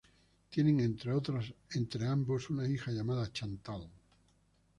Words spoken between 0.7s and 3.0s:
entre ambos una hija